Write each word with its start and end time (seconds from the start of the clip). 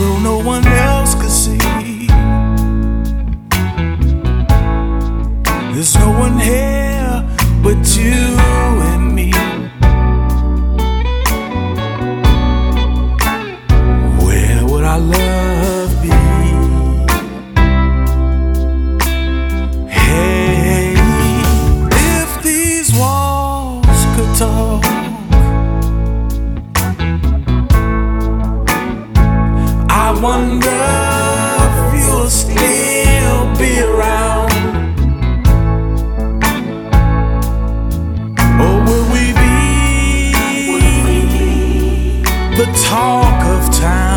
although 0.00 0.18
no 0.20 0.38
one 0.38 0.66
else 0.66 1.14
could 1.14 1.30
see. 1.30 1.58
There's 5.74 5.94
no 5.96 6.10
one 6.10 6.38
here 6.38 7.24
but 7.62 7.96
you 7.96 8.36
and 8.90 9.14
me. 9.14 9.49
Wonder 30.20 30.68
if 31.64 32.06
you'll 32.06 32.28
still 32.28 33.56
be 33.56 33.80
around. 33.80 34.52
Or 38.60 38.84
will 38.84 39.06
we 39.12 39.32
be 39.32 39.52
the 42.56 42.66
talk 42.86 43.44
of 43.46 43.74
town? 43.74 44.09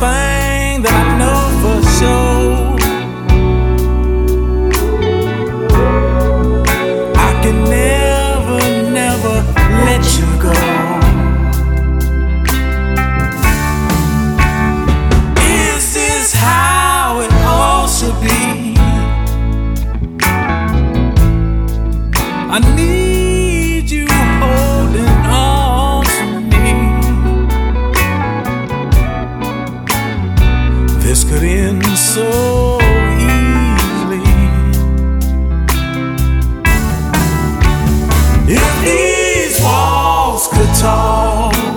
Thing 0.00 0.82
that 0.82 0.94
I 0.94 1.18
know 1.18 1.40
for 1.62 1.78
sure 1.98 2.78
I 7.16 7.30
can 7.42 7.58
never, 7.64 8.60
never 9.00 9.36
let 9.88 10.02
you 10.18 10.28
go 10.46 10.54
Is 15.42 15.84
this 15.94 16.32
how 16.32 17.20
it 17.20 17.32
be? 18.22 18.76
I 22.50 22.58
need 22.76 23.27
could 31.38 31.48
end 31.48 31.86
so 31.96 32.78
easily. 33.14 34.22
If 38.48 38.84
these 38.84 39.60
walls 39.62 40.48
could 40.48 40.74
talk. 40.74 41.67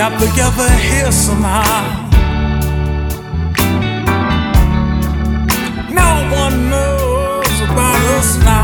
got 0.00 0.18
together 0.18 0.70
here 0.78 1.12
somehow. 1.12 2.08
No 5.90 6.10
one 6.32 6.70
knows 6.70 7.60
about 7.68 8.00
us 8.16 8.38
now. 8.38 8.59